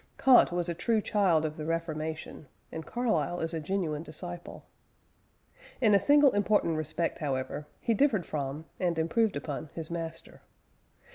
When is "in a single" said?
5.79-6.31